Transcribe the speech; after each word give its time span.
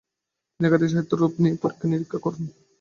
তিনি 0.51 0.65
একাধিক 0.67 0.89
সাহিত্যিক 0.91 1.19
রূপ 1.19 1.33
নিয়ে 1.41 1.61
পরীক্ষানিরীক্ষা 1.63 2.19
করেন। 2.25 2.43